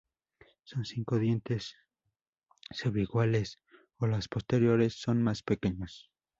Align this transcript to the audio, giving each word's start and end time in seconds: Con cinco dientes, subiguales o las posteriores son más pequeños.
Con 0.73 0.83
cinco 0.83 1.19
dientes, 1.19 1.75
subiguales 2.71 3.59
o 3.99 4.07
las 4.07 4.27
posteriores 4.27 4.99
son 4.99 5.21
más 5.21 5.43
pequeños. 5.43 6.09